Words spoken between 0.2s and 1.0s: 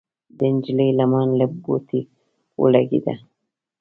د نجلۍ